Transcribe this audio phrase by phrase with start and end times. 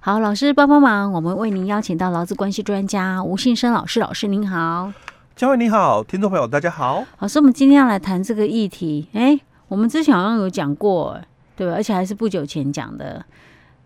[0.00, 4.92] 好，老师帮帮忙，我们为您邀请到劳资关系专家吴信生老师，老师您好，
[5.34, 11.20] 嘉惠你好，听众朋友大家好，老师，我们今天要来谈这个议题，哎，我们之前好像有讲过，
[11.56, 11.74] 对吧？
[11.74, 13.22] 而且还是不久前讲的，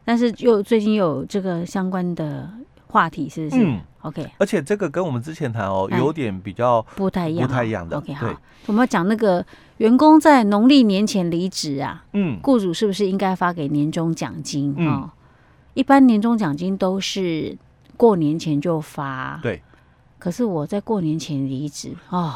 [0.05, 2.49] 但是又最近又有这个相关的
[2.89, 3.65] 话题，是不是？
[3.65, 7.97] 嗯，OK，而且这个跟我们之前谈哦，有点比较不太一样，不太一样的。
[7.97, 8.29] OK，好，
[8.67, 9.45] 我们要讲那个
[9.79, 15.11] 员工在农历年前离职啊，嗯，雇主是不是应该发给年终奖金啊？
[15.75, 17.57] 一般年终奖金都是
[17.97, 19.63] 过年前就发，对。
[20.19, 22.35] 可是我在过年前离职哦，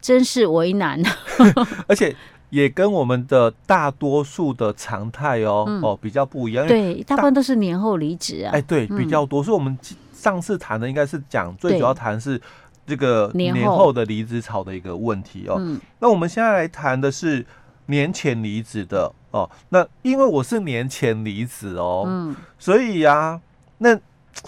[0.00, 1.02] 真是为难。
[1.86, 2.16] 而且
[2.50, 6.66] 也跟我们的大多数的常态哦、嗯、哦比较不一样。
[6.66, 8.52] 对，大部分都是年后离职啊。
[8.54, 9.42] 哎，对，比较多。
[9.42, 9.76] 嗯、所以我们
[10.12, 12.40] 上次谈的应该是讲最主要谈是
[12.86, 15.56] 这个年后的离职潮的一个问题哦。
[15.58, 17.44] 嗯、那我们现在来谈的是
[17.86, 19.12] 年前离职的。
[19.30, 23.40] 哦，那因为我是年前离职哦，嗯，所以呀、啊，
[23.78, 23.98] 那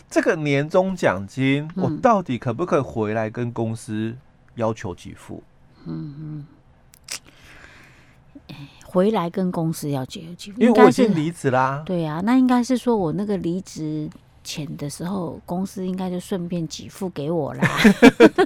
[0.09, 4.17] 这个年终奖金，嗯、我到底可不可以回来跟公司
[4.55, 5.43] 要求给付？
[5.87, 6.47] 嗯
[8.49, 11.83] 嗯，回来跟公司要求给付，因为我已经离职啦。
[11.85, 14.09] 对呀、啊，那应该是说我那个离职。
[14.51, 17.63] 钱的时候，公司应该就顺便给付给我啦，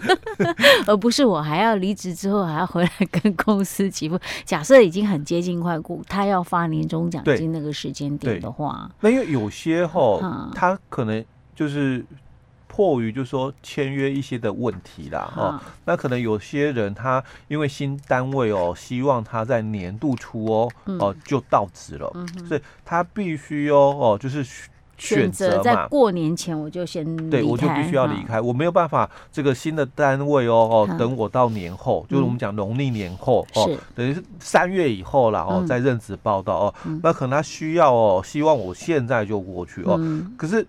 [0.86, 4.20] 而不是我还要离职之后还要回来跟公司给付。
[4.44, 11.24] 假设已经很接近快过，他要发年终奖金那个时间点的话，那因为有些哈、嗯、他可能
[11.54, 12.04] 就是
[12.68, 24.44] 迫于就是说签约一些的问题啦，嗯、哦，那可能有些人他因为新单位哦，希望他在年度初哦、嗯、哦就到职了，嗯、所以他必须哦哦就是。
[24.96, 39.98] 选择在过年前我就先，对，我就必须要离开，我没有办法这个新的单位哦哦，等我到年后，就是我们讲农历年后哦，等于是三月以后了哦，再任职报道哦，那可能他需要哦，希望我现在就过去哦，
[40.36, 40.66] 可是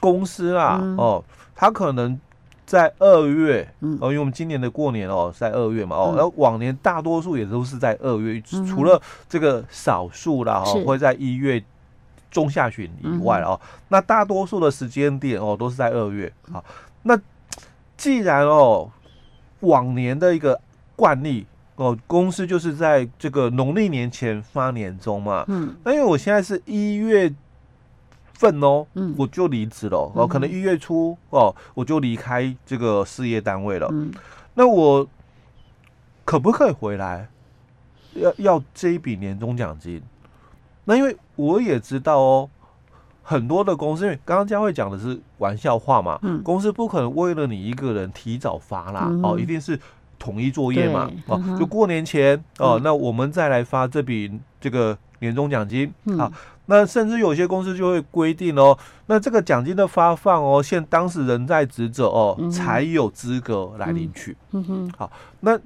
[0.00, 1.22] 公司啊哦，
[1.54, 2.18] 他可能
[2.66, 3.68] 在二月
[4.00, 11.62] 哦，因为我们今年的过年哦在二月嘛哦，然后往年大多数也都是在二月，除了这个少数啦哦会在一月。
[12.34, 16.30] 中下旬以外哦，嗯、那大多数的时间点哦都是在二月。
[16.52, 16.62] 好，
[17.04, 17.18] 那
[17.96, 18.90] 既然哦
[19.60, 20.60] 往年的一个
[20.96, 21.46] 惯例
[21.76, 25.44] 哦，公司就是在这个农历年前发年终嘛。
[25.46, 25.74] 嗯。
[25.84, 27.32] 那因为我现在是一月
[28.34, 33.88] 份哦，嗯，我就离职了哦，可能一月初哦我就离开这个事业单位了。
[33.92, 34.12] 嗯。
[34.54, 35.06] 那我
[36.24, 37.28] 可不可以回来？
[38.14, 40.02] 要要这一笔年终奖金？
[40.84, 42.50] 那因为我也知道哦，
[43.22, 49.80] 很多的公司，因为刚刚佳慧讲的是玩笑话嘛，嗯，公司不可能为了你一个人提早发啦，嗯、哦，一定是
[50.18, 51.34] 统一作业嘛，对。
[51.34, 54.30] 哦，就过年前哦，嗯、那我们再来发这笔
[54.60, 56.30] 这个年终奖金，嗯、好，
[56.66, 65.58] 那甚至有些公司就会规定哦，那这个奖金的发放哦，现当事人在职者哦，嗯、才有资格来领取，嗯哼，好，那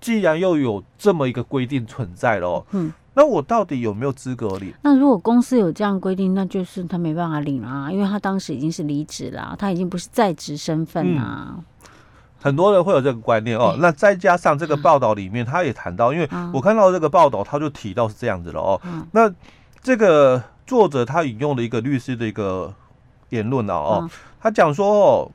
[0.00, 2.90] 既然又有这么一个规定存在了哦，嗯。
[3.18, 4.74] 那我到底有没有资格领？
[4.82, 11.64] 那如果公司有这样规定，那就是他没办法领啊，因为他当时已经是离职了，他已经不是在职身份啊、嗯。
[12.38, 13.70] 很多人会有这个观念哦。
[13.70, 18.78] 欸、那再加上这个报道里面，他也谈到，因为我看到这个报道，他就提到是这样子了哦。
[18.84, 19.32] 嗯、那
[19.82, 22.74] 这个作者他引用了一个律师的一个
[23.30, 25.30] 言论了哦，嗯、他讲说哦，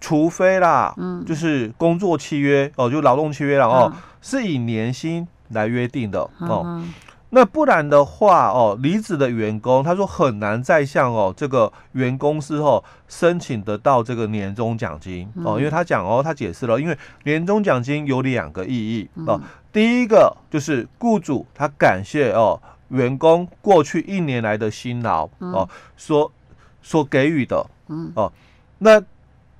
[0.00, 6.62] 除非啦，嗯，就是工作契约哦，就劳动契约了哦，嗯、是以年薪来约定的哦。
[6.64, 6.94] 嗯
[7.36, 19.38] 那不然的话哦，离职的员工他说很难再向哦这个原公司哦申请得到这个年终奖金哦，因为他讲哦，他解释了，因为年终奖金有两个意义哦，
[19.70, 22.58] 第一个就是雇主他感谢哦
[22.88, 26.32] 员工过去一年来的辛劳哦所
[26.80, 27.66] 所给予的
[28.14, 28.32] 哦，
[28.78, 28.98] 那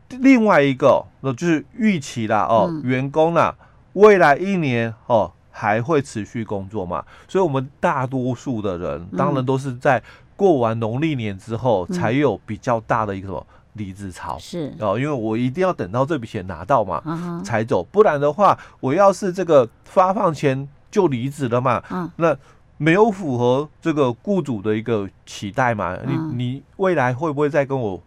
[0.08, 3.54] 另外一个那就是预期啦哦员工啦
[3.92, 5.30] 未来一年哦。
[5.58, 7.02] 还会持续工作嘛？
[7.26, 10.02] 所以，我们大多数的人，当然都是在
[10.36, 14.38] 过完农历年之后，才有比较大的一个什么离职潮。
[14.38, 17.02] 是哦，因为我一定要等到这笔钱拿到嘛，
[17.42, 17.82] 才走。
[17.82, 21.82] 不然的话，我要是这个发放前就离职了嘛，
[22.16, 22.36] 那
[22.76, 25.96] 没有符合这个雇主的一个期待嘛？
[26.06, 27.98] 你你未来会不会再跟我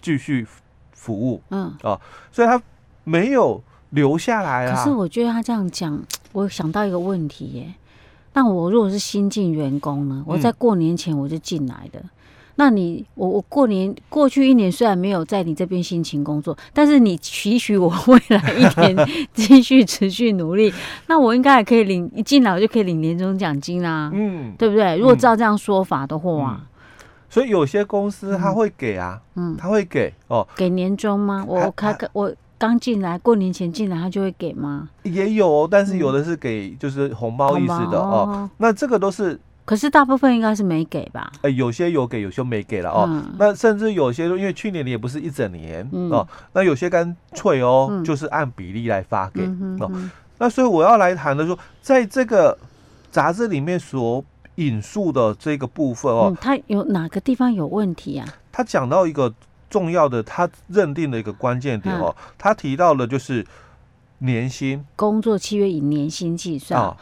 [0.00, 0.46] 继续
[0.92, 1.42] 服务？
[1.50, 2.00] 嗯哦，
[2.30, 2.62] 所以他
[3.02, 3.60] 没有
[3.94, 4.76] 留下来啊。
[4.76, 6.02] 可是我觉得他这样讲。
[6.34, 7.72] 我想到一个问题耶，
[8.32, 10.20] 那我如果是新进员工呢？
[10.26, 12.10] 我在过年前我就进来的，嗯、
[12.56, 20.74] 那你我我过年过去一年虽然没有在你这边辛勤工作，但是你期许我未来一年 继续持续努力，
[21.06, 24.96] 那我应该也可以领一进来我就可以领年终奖金啊，嗯，对不对？
[24.96, 26.66] 如果照这样说法的话，嗯嗯、
[27.30, 31.44] 所以有些公司他会给啊，嗯，他会给哦，给年终吗？
[31.46, 34.88] 我开个我刚进来，过年前进来，他就会给吗？
[35.02, 38.48] 也有，但是有的是给就是红包意思的哦。
[38.58, 39.38] 那这个都是。
[39.66, 41.32] 可是大部分应该是没给吧？
[41.36, 43.06] 哎、欸，有些有给，有些没给了哦。
[43.08, 49.40] 嗯、那甚至有些，因为去年你也不是一整年、嗯、哦，那有些干脆哦，嗯、就是按比例来发给、
[49.80, 49.90] 哦。
[50.36, 52.58] 那所以我要来谈的说，在这个
[53.10, 54.22] 杂志里面所
[54.56, 58.28] 引述的这个部分哦，它、嗯、有哪个地方有问题啊？
[58.52, 59.32] 他讲到一个
[59.68, 63.46] 重要的，他认定的一个关键点哦，他、嗯、提到的就是
[64.18, 66.80] 年薪，工作契约以年薪计算。
[66.80, 66.96] 啊、哦，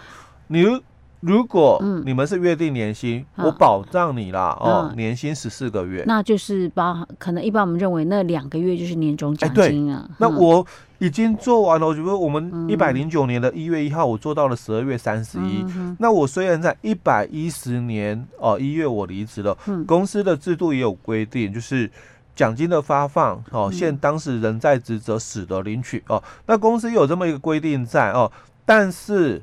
[0.49, 0.83] 你。
[1.23, 10.05] 如果你们是约定年薪，嗯、我保障你啦、嗯、哦，年薪十四个月，那就是包可能一般我们认为那两个月就是年终奖金啊。
[10.09, 10.67] 欸、那我
[10.99, 15.65] 已经做完了，我觉得我们一百零九年的一月一号，我做到了十二月三十一。
[16.01, 21.89] 那我虽然在一百一十年哦一月我离职了，嗯、公司的制度也有规定，就是
[22.35, 26.23] 奖金的发放哦，现当事人在职者死的领取哦。
[26.47, 28.31] 那公司有这么一个规定在哦，
[28.65, 29.43] 但是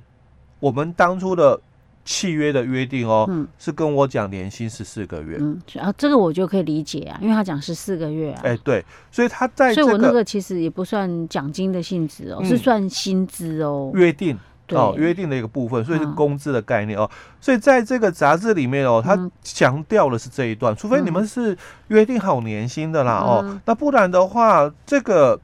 [0.59, 1.59] 我们当初的。
[2.05, 14.35] 契约的约定哦，嗯、是跟我讲年薪十四个月，嗯，然后这个我就可以理解啊，因为他讲十四个月啊，哎、欸、对，所以他在、这个，所以我那个其实也不算奖金的性质哦，嗯、是算薪资哦，约定
[14.71, 21.57] 哦，约定的一个部分，所以是工资的概念哦，嗯、所以在这个杂志里面哦，他强调的是这一段，除非你们是
[21.87, 25.39] 约定好年薪的啦、嗯、哦，那不然的话，这个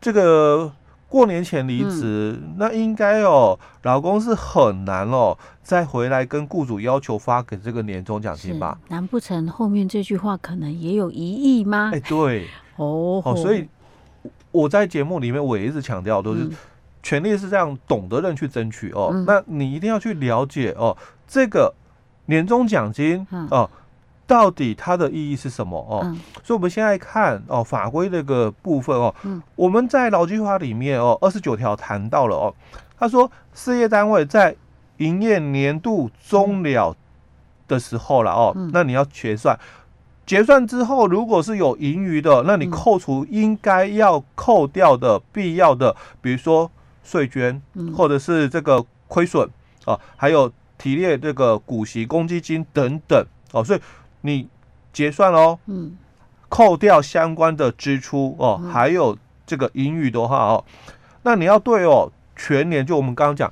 [0.00, 0.72] 这个。
[1.10, 8.78] 过年前离职，嗯、那应该哦，老公是很难哦，再回来跟雇主要求发给这个年终奖金吧？
[8.88, 11.92] 难不成后面这句话可能也有疑义吗？
[11.94, 12.46] 哎，对，
[12.76, 13.66] 哦，哦，所以
[14.50, 16.46] 我在节目里面我也一直强调，都是
[17.02, 19.10] 权利是这样，懂得人去争取哦。
[19.12, 20.96] 嗯、那你一定要去了解哦，
[21.26, 21.74] 这个
[22.26, 23.48] 年终奖金哦。
[23.50, 23.68] 嗯
[24.28, 26.02] 到底它的意义是什么哦？
[26.04, 32.54] 嗯、所以我们现在看哦法规这个部分哦，嗯、我们在劳基法里面哦二十九条谈到了哦，
[32.98, 34.54] 他说事业单位在
[34.98, 36.94] 营业年度终了
[37.66, 39.58] 的时候了哦，嗯、那你要结算，
[40.26, 46.70] 结算之后如果是有盈余的，那你扣除应该要扣掉的必要的，比如说
[47.08, 47.60] 税捐，
[47.96, 49.48] 或者是这个亏损
[49.84, 53.80] 啊，还有提列这个股息公积金等等哦，所以。
[54.22, 54.48] 你
[54.92, 55.96] 结算喽，嗯，
[56.48, 59.16] 扣掉相关的支出哦，嗯、还有
[59.46, 60.64] 这个盈余的话哦，
[61.22, 63.50] 那你要对哦，全年就我们刚刚讲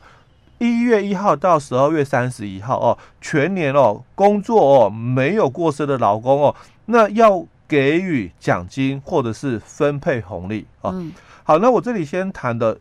[0.58, 6.56] 一月一号到十二月三十一号哦，全年哦工作哦没有过失的劳工哦，
[6.86, 10.90] 那要给予奖金或者是分配红利啊。
[10.90, 11.12] 哦嗯、
[11.44, 12.76] 好，那我这里先谈的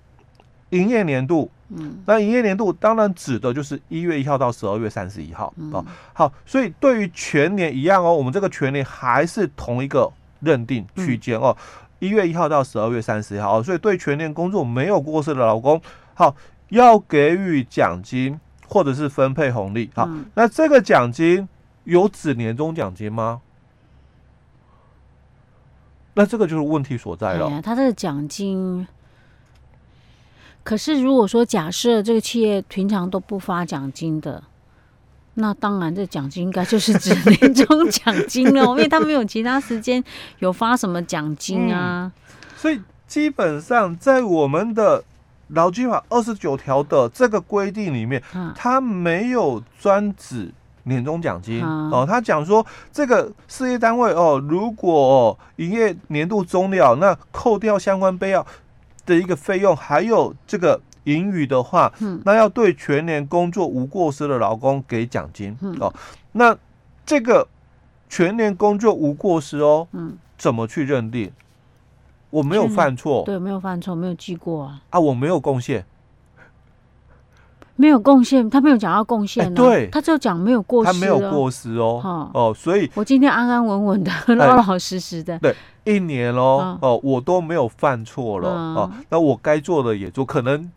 [0.69, 1.49] 营业年度。
[1.69, 5.83] 嗯，那营业年度当然指的就是一月一号到十二月三十一号哦。
[6.13, 10.07] 好，所以对于全年一样哦，我们这个全年还是同一个
[10.41, 11.57] 认定区间哦，
[11.97, 13.63] 一月一号到十二月三十一号哦。
[13.63, 15.81] 所以对全年工作没有过失的老公，
[16.13, 16.35] 好，
[16.69, 19.89] 要给予奖金或者是分配红利。
[19.95, 21.49] 好，那这个奖金
[21.85, 23.41] 有指年终奖金吗？
[26.13, 27.59] 那这个就是问题所在了。
[27.63, 28.87] 他这个奖金。
[30.65, 34.41] 可是，如果说假设这个企业平常都不发奖金的，
[35.35, 40.03] 那当然这奖金应该就是指年终奖金了， 因为他没有其他时间
[40.39, 42.11] 有发什么奖金啊。
[42.11, 42.11] 嗯、
[42.57, 45.03] 所以基本上在我们的
[45.49, 48.19] 劳基法二十九条的这个规定里面，
[48.55, 50.51] 它没有专指
[50.85, 52.05] 年终奖金、啊、哦。
[52.09, 58.43] 他讲说这个事业单位哦，如果营业年度终了，那扣掉相关备要。
[59.05, 65.93] 的一个费用，还有这个盈余的话，嗯，那要对全年工作无过失的劳工给奖金，嗯、哦。
[66.33, 66.57] 那
[67.05, 67.47] 这个
[68.09, 71.31] 全年工作无过失哦，嗯，怎么去认定？
[72.31, 74.81] 我没有犯错，对，没有犯错，没有记过啊。
[74.89, 75.85] 啊，我没有贡献，
[77.75, 85.55] 没有贡献，他没有讲到贡献、啊欸，对，他就讲没有过失、哦，他没有过失哦，哦，哦，所以我今天安安稳稳的，老老实实的，对。
[85.83, 90.67] 一年哦，哦，我都没有犯错了哦，那我该做的也做，可能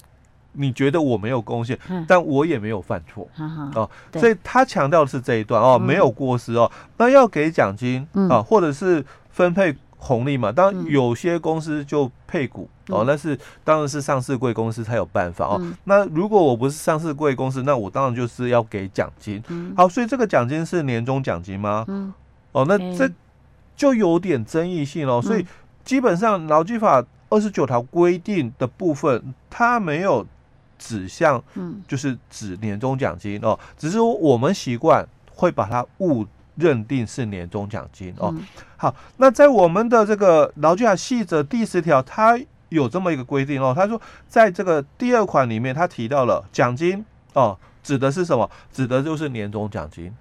[0.52, 3.26] 你觉得我没有贡献，但我也没有犯错
[3.74, 10.52] 哦，所以他强调的是这一段哦，没有过失哦，那要给奖金啊，或者是分配红利嘛。
[10.52, 15.62] 当然有些公司就配股哦，那是当然是上市贵公司才有办法哦。
[15.84, 19.42] 那如果我不是上市贵公司，那我当然就是要给奖金。
[19.76, 21.86] 好，所以这个奖金是年终奖金吗？
[22.52, 23.10] 哦，那这。
[23.78, 25.46] 就有点争议性哦，所以
[25.84, 30.26] 基本上劳基法二十九条规定的部分，它没有
[30.76, 31.40] 指向，
[31.86, 36.26] 就是指年终奖金哦，只是我们习惯会把它误
[36.56, 38.34] 认定是年终奖金哦。
[38.36, 38.42] 嗯、
[38.76, 42.36] 好，那在我们的这个劳基法细则第十条，它
[42.68, 43.72] 有这么一个规定哦。
[43.76, 48.50] 他说，在这个第二款里面，他提到了奖金哦，指的是什么？
[48.72, 50.12] 指的就是年终奖金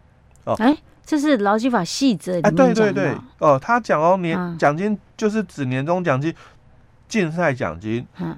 [0.46, 0.56] 哦。
[0.60, 0.76] 哎，
[1.06, 2.74] 这是劳基法细则里面讲的。
[2.74, 6.34] 对对对，哦，他讲哦，年奖金就是指年终奖金、
[7.08, 8.36] 竞赛奖金、嗯、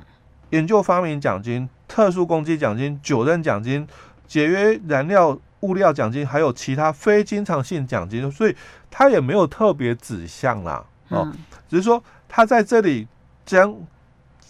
[0.50, 3.88] 研究发明奖金、特殊攻击奖金、九任奖金、
[4.28, 5.40] 节约燃料。
[5.62, 8.56] 物料奖金还有其他非经常性奖金，所以
[8.90, 11.34] 他也没有特别指向啦，哦，嗯、
[11.68, 13.06] 只是说他在这里
[13.46, 13.76] 将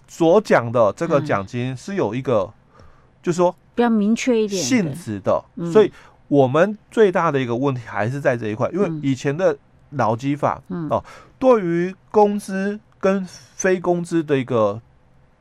[0.10, 2.84] 所讲的这个奖金是有一个，嗯、
[3.24, 5.90] 就是说比较明确一点性质的，所以
[6.28, 9.58] 我们最大的一个问题还是在这一块，因为以前的
[9.92, 11.02] 劳基法，嗯、哦，
[11.38, 14.82] 对于工资跟非工资的一个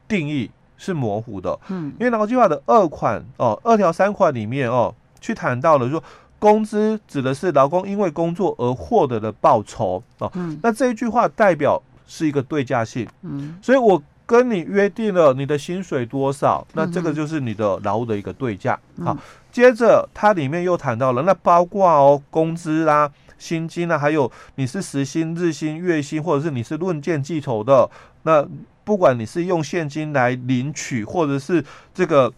[0.06, 4.94] 定义是模糊的，嗯，因为劳基法的二款哦，二条三款里面哦。
[5.20, 6.00] 去谈到了说，
[6.38, 10.30] 工资指的是劳工因为工作而获得的报酬哦。
[10.36, 13.04] 嗯、那这一句话代表是一个对价性。
[13.22, 18.78] 嗯，所以我跟你约定了你的薪水多少，那这个就是你的劳务的一个对价。
[18.98, 19.16] 嗯、好，
[19.50, 27.88] 接着它里面又谈到了，那包括哦工资啦、啊、薪金啊，还有你是时薪、日薪、月薪，或者是你是论件计酬的，
[28.24, 28.46] 那
[28.84, 32.30] 不管你是用现金来领取，或者是这个。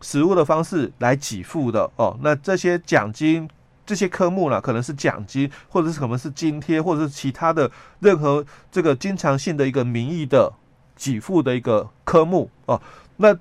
[0.00, 3.50] 实物的方式来给付的哦，那这些奖金
[3.84, 7.68] 这些科目呢，可能是奖金，或者是可能是津贴，或者是其他的
[7.98, 10.52] 任何这个经常性的一个名义的
[10.98, 12.78] 给付的一个科目哦。
[13.16, 13.34] 那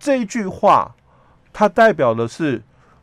[0.00, 0.94] 这一句话，
[1.52, 2.62] 它代表的是。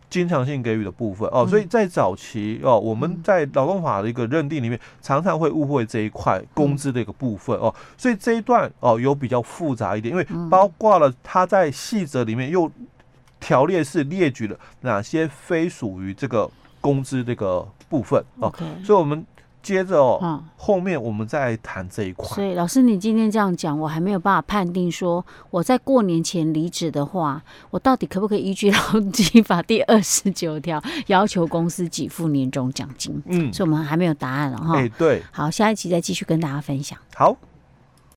[0.09, 12.71] 经常性给予的部分哦，所以在早期哦，我们在劳动法的一个认定里面，常常会误会这一块工资的一个部分哦，所以这一段哦有比较复杂一点，因为包括了它在细则里面又
[13.39, 16.47] 条列式列举了哪些非属于这个
[16.79, 18.53] 工资这个部分哦，
[18.85, 19.25] 所以我们。
[19.63, 22.27] 接着哦，嗯、后面我们再谈这一块。
[22.35, 27.41] 所以老师，你今天这样讲，我还没有办法判定说我在过年前离职的话，
[27.71, 33.23] 我到底可不可以依据劳基法第二十九条要求公司给付年终奖金？
[33.25, 34.77] 嗯，所以我们还没有答案了哈。
[34.77, 35.23] 哎，对。
[35.31, 36.99] 好，下一期再继续跟大家分享。
[37.15, 37.35] 好。